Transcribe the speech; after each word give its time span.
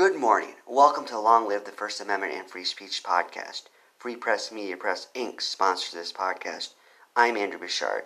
Good 0.00 0.16
morning. 0.16 0.54
Welcome 0.66 1.04
to 1.08 1.18
Long 1.18 1.46
Live 1.46 1.66
the 1.66 1.72
First 1.72 2.00
Amendment 2.00 2.32
and 2.32 2.48
Free 2.48 2.64
Speech 2.64 3.02
podcast. 3.04 3.64
Free 3.98 4.16
Press 4.16 4.50
Media 4.50 4.74
Press 4.74 5.08
Inc. 5.14 5.42
sponsors 5.42 5.92
this 5.92 6.10
podcast. 6.10 6.70
I'm 7.14 7.36
Andrew 7.36 7.58
Bouchard. 7.58 8.04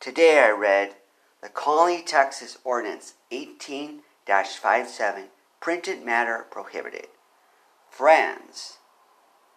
Today 0.00 0.40
I 0.40 0.50
read 0.50 0.96
the 1.40 1.48
Colony, 1.48 2.02
Texas 2.02 2.58
Ordinance 2.64 3.14
18 3.30 4.00
57 4.26 5.26
Printed 5.60 6.04
Matter 6.04 6.46
Prohibited. 6.50 7.06
Friends, 7.90 8.78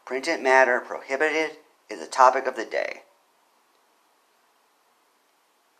printed 0.06 0.44
matter 0.44 0.80
prohibited 0.80 1.58
is 1.90 2.00
the 2.00 2.06
topic 2.06 2.46
of 2.46 2.56
the 2.56 2.66
day. 2.66 3.02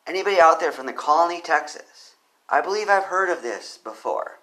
Anybody 0.08 0.42
out 0.42 0.60
there 0.60 0.72
from 0.72 0.88
the 0.88 0.92
Colony, 0.92 1.40
Texas? 1.40 2.16
I 2.50 2.62
believe 2.62 2.90
I've 2.90 3.04
heard 3.04 3.30
of 3.30 3.44
this 3.44 3.78
before. 3.78 4.39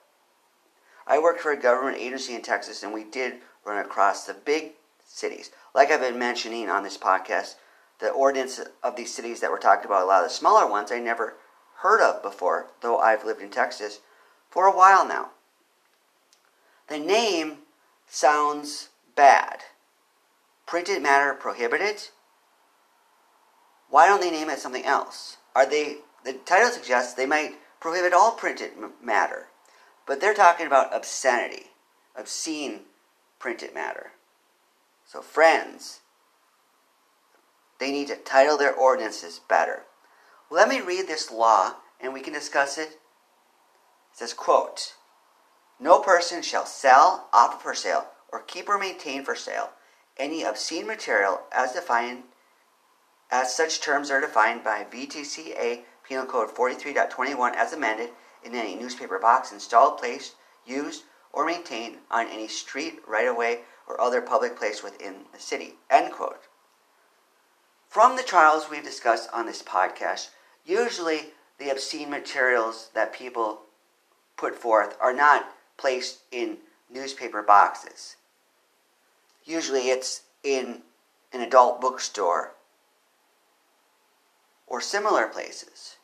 I 1.17 1.19
worked 1.19 1.41
for 1.41 1.51
a 1.51 1.57
government 1.57 1.97
agency 1.97 2.35
in 2.35 2.43
Texas 2.43 2.83
and 2.83 2.93
we 2.93 3.03
did 3.03 3.37
run 3.65 3.83
across 3.83 4.27
the 4.27 4.35
big 4.35 4.73
cities. 5.03 5.51
Like 5.75 5.91
I've 5.91 6.03
been 6.03 6.19
mentioning 6.19 6.69
on 6.69 6.83
this 6.83 6.99
podcast, 6.99 7.55
the 8.01 8.11
ordinance 8.11 8.61
of 8.83 8.97
these 8.97 9.15
cities 9.15 9.41
that 9.41 9.51
we're 9.51 9.59
talking 9.59 9.87
about, 9.87 10.03
a 10.03 10.05
lot 10.05 10.23
of 10.23 10.29
the 10.29 10.35
smaller 10.35 10.69
ones 10.69 10.93
I 10.93 10.99
never 10.99 11.37
heard 11.79 12.03
of 12.03 12.23
before, 12.23 12.67
though 12.83 12.99
I've 12.99 13.25
lived 13.25 13.41
in 13.41 13.49
Texas 13.49 14.01
for 14.51 14.67
a 14.67 14.77
while 14.77 15.09
now. 15.09 15.31
The 16.89 16.99
name 16.99 17.61
sounds 18.07 18.91
bad. 19.15 19.61
Printed 20.67 21.03
matter 21.03 21.33
prohibited? 21.33 22.09
Why 23.89 24.07
don't 24.07 24.21
they 24.21 24.31
name 24.31 24.51
it 24.51 24.59
something 24.59 24.85
else? 24.85 25.39
Are 25.55 25.65
they 25.65 26.01
the 26.25 26.35
title 26.35 26.69
suggests 26.69 27.15
they 27.15 27.25
might 27.25 27.55
prohibit 27.81 28.13
all 28.13 28.33
printed 28.33 28.73
matter. 29.03 29.47
But 30.07 30.21
they're 30.21 30.35
talking 30.35 30.67
about 30.67 30.95
obscenity, 30.95 31.67
obscene 32.17 32.81
printed 33.39 33.75
matter. 33.75 34.13
So, 35.05 35.21
friends, 35.21 36.01
they 37.79 37.91
need 37.91 38.09
to 38.09 38.17
title 38.17 38.57
their 38.57 38.75
ordinances 38.75 39.41
better. 39.49 39.83
Let 40.51 40.69
me 40.69 40.81
read 40.81 41.07
this 41.07 41.31
law 41.31 41.75
and 42.01 42.13
we 42.13 42.21
can 42.21 42.33
discuss 42.33 42.79
it. 42.79 42.89
It 42.89 44.19
says, 44.19 44.33
quote, 44.33 44.95
No 45.81 45.99
person 45.99 46.43
shall 46.43 46.67
sell, 46.67 47.29
offer 47.33 47.59
for 47.59 47.75
sale, 47.75 48.07
or 48.33 48.41
keep 48.41 48.69
or 48.69 48.79
maintain 48.79 49.25
for 49.25 49.35
sale 49.35 49.71
any 50.17 50.43
obscene 50.43 50.87
material 50.87 51.43
as 51.53 51.73
defined 51.73 52.23
as 53.31 53.55
such 53.55 53.81
terms 53.81 54.11
are 54.11 54.21
defined 54.21 54.63
by 54.65 54.85
VTCA 54.85 55.83
Penal 56.05 56.27
Code 56.27 56.55
43.21 56.55 57.55
as 57.55 57.73
amended 57.73 58.11
in 58.45 58.55
any 58.55 58.75
newspaper 58.75 59.19
box 59.19 59.53
installed, 59.53 59.99
placed, 59.99 60.35
used, 60.65 61.05
or 61.33 61.45
maintained 61.45 61.99
on 62.11 62.29
any 62.29 62.49
street, 62.49 63.01
right 63.07 63.27
of 63.27 63.37
way, 63.37 63.61
or 63.87 64.01
other 64.01 64.21
public 64.21 64.57
place 64.57 64.83
within 64.83 65.25
the 65.33 65.41
city. 65.41 65.75
End 65.91 66.13
quote. 66.13 66.43
From 67.89 68.17
the 68.17 68.23
trials 68.23 68.69
we've 68.69 68.85
discussed 68.85 69.29
on 69.33 69.47
this 69.47 69.63
podcast, 69.63 70.31
usually 70.65 71.31
the 71.59 71.71
obscene 71.71 72.11
materials 72.11 72.91
that 72.95 73.13
people 73.13 73.63
put 74.37 74.55
forth 74.55 74.97
are 75.01 75.13
not 75.13 75.47
placed 75.77 76.19
in 76.31 76.59
newspaper 76.91 77.43
boxes. 77.43 78.17
Usually 79.45 79.89
it's 79.89 80.23
in 80.43 80.83
an 81.33 81.41
adult 81.41 81.81
bookstore 81.81 82.55
or 84.67 84.81
similar 84.81 85.27
places. 85.27 85.97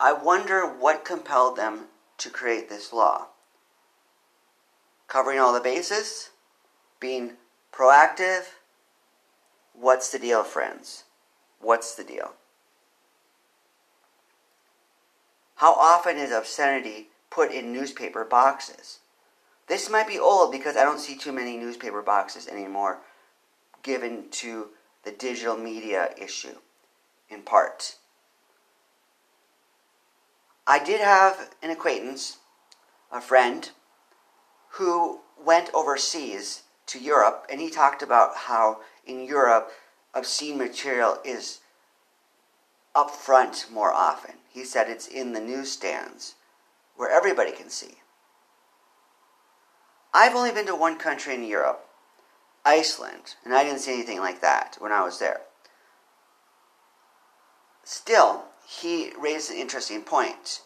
I 0.00 0.12
wonder 0.12 0.66
what 0.66 1.04
compelled 1.04 1.56
them 1.56 1.86
to 2.18 2.30
create 2.30 2.68
this 2.68 2.92
law. 2.92 3.28
Covering 5.06 5.38
all 5.38 5.52
the 5.52 5.60
bases? 5.60 6.30
Being 7.00 7.34
proactive? 7.72 8.44
What's 9.72 10.10
the 10.10 10.18
deal, 10.18 10.44
friends? 10.44 11.04
What's 11.60 11.94
the 11.94 12.04
deal? 12.04 12.34
How 15.56 15.72
often 15.74 16.16
is 16.16 16.32
obscenity 16.32 17.08
put 17.30 17.52
in 17.52 17.72
newspaper 17.72 18.24
boxes? 18.24 18.98
This 19.66 19.88
might 19.88 20.08
be 20.08 20.18
old 20.18 20.52
because 20.52 20.76
I 20.76 20.84
don't 20.84 21.00
see 21.00 21.16
too 21.16 21.32
many 21.32 21.56
newspaper 21.56 22.02
boxes 22.02 22.48
anymore 22.48 22.98
given 23.82 24.28
to 24.30 24.68
the 25.04 25.12
digital 25.12 25.56
media 25.56 26.10
issue 26.18 26.56
in 27.28 27.42
part. 27.42 27.96
I 30.66 30.82
did 30.82 31.00
have 31.00 31.50
an 31.62 31.70
acquaintance, 31.70 32.38
a 33.12 33.20
friend, 33.20 33.70
who 34.70 35.20
went 35.42 35.70
overseas 35.74 36.62
to 36.86 36.98
Europe 36.98 37.46
and 37.50 37.60
he 37.60 37.70
talked 37.70 38.02
about 38.02 38.36
how 38.36 38.80
in 39.06 39.24
Europe 39.24 39.70
obscene 40.14 40.58
material 40.58 41.18
is 41.24 41.60
up 42.94 43.10
front 43.10 43.66
more 43.70 43.92
often. 43.92 44.36
He 44.48 44.64
said 44.64 44.88
it's 44.88 45.06
in 45.06 45.32
the 45.32 45.40
newsstands 45.40 46.34
where 46.96 47.10
everybody 47.10 47.52
can 47.52 47.68
see. 47.68 47.96
I've 50.12 50.34
only 50.34 50.52
been 50.52 50.66
to 50.66 50.76
one 50.76 50.96
country 50.96 51.34
in 51.34 51.44
Europe, 51.44 51.88
Iceland, 52.64 53.34
and 53.44 53.52
I 53.52 53.64
didn't 53.64 53.80
see 53.80 53.92
anything 53.92 54.20
like 54.20 54.40
that 54.40 54.76
when 54.78 54.92
I 54.92 55.02
was 55.02 55.18
there. 55.18 55.40
Still, 57.82 58.44
he 58.66 59.12
raised 59.18 59.50
an 59.50 59.56
interesting 59.56 60.02
point. 60.02 60.62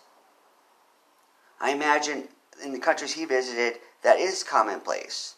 I 1.60 1.72
imagine 1.72 2.28
in 2.62 2.72
the 2.72 2.78
countries 2.78 3.12
he 3.12 3.25
visited, 3.25 3.81
that 4.03 4.19
is 4.19 4.42
commonplace. 4.42 5.34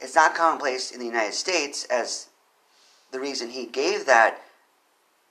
It's 0.00 0.14
not 0.14 0.34
commonplace 0.34 0.90
in 0.90 1.00
the 1.00 1.06
United 1.06 1.34
States 1.34 1.84
as 1.84 2.28
the 3.10 3.20
reason 3.20 3.50
he 3.50 3.66
gave 3.66 4.06
that 4.06 4.40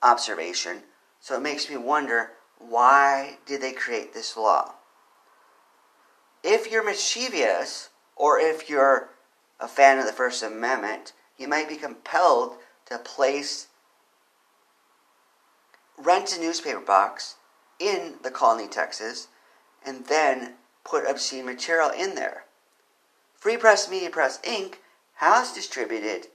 observation. 0.03 0.83
So 1.19 1.35
it 1.35 1.41
makes 1.41 1.69
me 1.69 1.77
wonder 1.77 2.31
why 2.59 3.37
did 3.45 3.61
they 3.61 3.71
create 3.71 4.13
this 4.13 4.35
law? 4.35 4.73
If 6.43 6.71
you're 6.71 6.85
mischievous 6.85 7.89
or 8.15 8.39
if 8.39 8.69
you're 8.69 9.09
a 9.59 9.67
fan 9.67 9.99
of 9.99 10.05
the 10.05 10.13
First 10.13 10.43
Amendment, 10.43 11.13
you 11.37 11.47
might 11.47 11.69
be 11.69 11.75
compelled 11.75 12.57
to 12.87 12.97
place 12.97 13.67
rent 15.97 16.35
a 16.35 16.39
newspaper 16.39 16.79
box 16.79 17.35
in 17.79 18.15
the 18.23 18.31
colony, 18.31 18.67
Texas, 18.67 19.27
and 19.85 20.05
then 20.05 20.53
put 20.83 21.09
obscene 21.09 21.45
material 21.45 21.89
in 21.89 22.15
there. 22.15 22.45
Free 23.35 23.57
Press 23.57 23.89
Media 23.89 24.09
Press 24.09 24.39
Inc. 24.39 24.75
has 25.15 25.51
distributed 25.51 26.27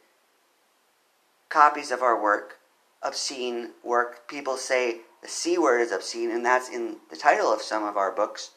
copies 1.48 1.90
of 1.90 2.02
our 2.02 2.20
work, 2.20 2.58
obscene 3.02 3.70
work. 3.82 4.26
People 4.28 4.56
say 4.56 5.00
the 5.20 5.28
C 5.28 5.58
word 5.58 5.80
is 5.80 5.92
obscene, 5.92 6.30
and 6.30 6.44
that's 6.44 6.68
in 6.68 6.96
the 7.10 7.16
title 7.16 7.52
of 7.52 7.62
some 7.62 7.84
of 7.84 7.96
our 7.96 8.10
books, 8.10 8.50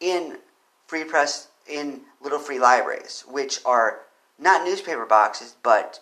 in 0.00 0.38
free 0.86 1.04
press, 1.04 1.48
in 1.68 2.02
little 2.20 2.38
free 2.38 2.58
libraries, 2.58 3.24
which 3.28 3.60
are 3.64 4.00
not 4.38 4.64
newspaper 4.64 5.06
boxes, 5.06 5.56
but 5.62 6.00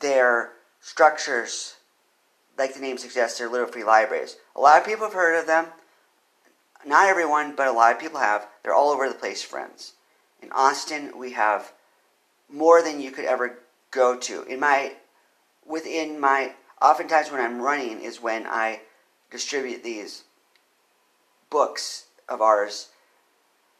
they're 0.00 0.52
structures 0.80 1.76
like 2.58 2.74
the 2.74 2.80
name 2.80 2.98
suggests, 2.98 3.38
they're 3.38 3.48
little 3.48 3.66
free 3.66 3.84
libraries. 3.84 4.36
A 4.56 4.60
lot 4.60 4.78
of 4.78 4.86
people 4.86 5.06
have 5.06 5.14
heard 5.14 5.38
of 5.38 5.46
them. 5.46 5.66
Not 6.86 7.08
everyone, 7.08 7.54
but 7.56 7.68
a 7.68 7.72
lot 7.72 7.92
of 7.92 8.00
people 8.00 8.20
have. 8.20 8.46
They're 8.62 8.74
all 8.74 8.90
over 8.90 9.08
the 9.08 9.14
place, 9.14 9.42
friends. 9.42 9.94
In 10.42 10.52
Austin, 10.52 11.18
we 11.18 11.32
have 11.32 11.72
more 12.52 12.82
than 12.82 13.00
you 13.00 13.10
could 13.10 13.24
ever 13.24 13.58
go 13.90 14.16
to. 14.16 14.42
In 14.42 14.60
my, 14.60 14.92
within 15.66 16.20
my, 16.20 16.52
oftentimes 16.82 17.30
when 17.30 17.40
I'm 17.40 17.60
running 17.60 18.00
is 18.00 18.20
when 18.20 18.46
I 18.46 18.80
distribute 19.30 19.82
these 19.82 20.24
books 21.50 22.06
of 22.28 22.42
ours 22.42 22.90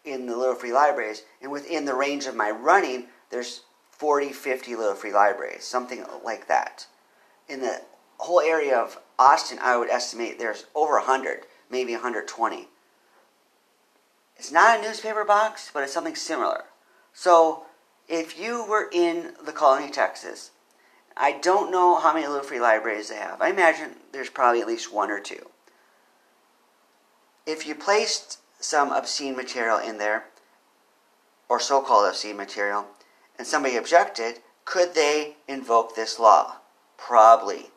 in 0.05 0.27
the 0.27 0.37
little 0.37 0.55
free 0.55 0.73
libraries. 0.73 1.23
And 1.43 1.50
within 1.50 1.85
the 1.85 1.94
range 1.94 2.27
of 2.27 2.35
my 2.35 2.50
running, 2.50 3.06
there's 3.31 3.62
40, 3.91 4.31
50 4.32 4.77
little 4.77 4.94
free 4.94 5.12
libraries, 5.12 5.65
something 5.65 6.05
like 6.25 6.49
that. 6.49 6.87
In 7.49 7.61
the 7.61 7.82
whole 8.19 8.41
area 8.41 8.77
of 8.77 8.99
Austin, 9.19 9.59
I 9.61 9.77
would 9.77 9.91
estimate 9.91 10.39
there's 10.39 10.67
over 10.75 10.95
100, 10.95 11.47
maybe 11.71 11.93
120. 11.93 12.69
It's 14.37 14.53
not 14.53 14.79
a 14.79 14.83
newspaper 14.83 15.25
box, 15.25 15.71
but 15.73 15.83
it's 15.83 15.93
something 15.93 16.17
similar. 16.17 16.65
So, 17.13 17.65
if 18.09 18.39
you 18.39 18.67
were 18.67 18.89
in 18.93 19.35
the 19.45 19.53
colony, 19.53 19.91
Texas, 19.91 20.51
I 21.17 21.33
don't 21.33 21.71
know 21.71 21.97
how 21.97 22.13
many 22.13 22.27
little 22.27 22.43
free 22.43 22.61
libraries 22.61 23.09
they 23.09 23.17
have. 23.17 23.41
I 23.41 23.51
imagine 23.51 23.97
there's 24.13 24.31
probably 24.31 24.61
at 24.61 24.67
least 24.67 24.93
one 24.93 25.11
or 25.11 25.21
two. 25.21 25.51
If 27.47 27.67
you 27.67 27.75
placed 27.75 28.39
some 28.59 28.91
obscene 28.91 29.37
material 29.37 29.79
in 29.79 29.99
there, 29.99 30.25
or 31.49 31.61
so 31.61 31.81
called 31.81 32.09
obscene 32.09 32.37
material, 32.37 32.87
and 33.39 33.47
somebody 33.47 33.77
objected, 33.77 34.41
could 34.65 34.95
they 34.95 35.37
invoke 35.47 35.95
this 35.95 36.19
law? 36.19 36.57
Probably. 36.97 37.71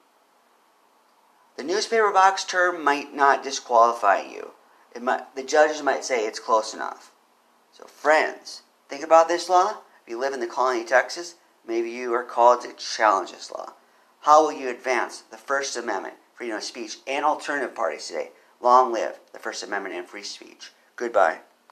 The 1.57 1.63
newspaper 1.63 2.11
box 2.11 2.43
term 2.43 2.83
might 2.83 3.13
not 3.13 3.43
disqualify 3.43 4.21
you. 4.21 4.51
It 4.95 5.01
might, 5.01 5.35
the 5.35 5.43
judges 5.43 5.81
might 5.81 6.05
say 6.05 6.25
it's 6.25 6.39
close 6.39 6.73
enough. 6.73 7.11
So, 7.71 7.85
friends, 7.85 8.61
think 8.87 9.03
about 9.03 9.27
this 9.27 9.49
law. 9.49 9.77
If 10.03 10.09
you 10.09 10.19
live 10.19 10.33
in 10.33 10.39
the 10.39 10.47
colony 10.47 10.81
of 10.81 10.87
Texas, 10.87 11.35
maybe 11.67 11.89
you 11.89 12.13
are 12.13 12.23
called 12.23 12.61
to 12.61 12.73
challenge 12.73 13.31
this 13.31 13.51
law. 13.51 13.73
How 14.21 14.43
will 14.43 14.53
you 14.53 14.69
advance 14.69 15.21
the 15.21 15.37
First 15.37 15.75
Amendment, 15.75 16.15
freedom 16.33 16.57
of 16.57 16.63
speech, 16.63 16.97
and 17.07 17.25
alternative 17.25 17.75
parties 17.75 18.07
today? 18.07 18.31
Long 18.61 18.93
live 18.93 19.19
the 19.33 19.39
First 19.39 19.63
Amendment 19.63 19.95
and 19.95 20.07
free 20.07 20.23
speech. 20.23 20.71
Goodbye. 20.95 21.39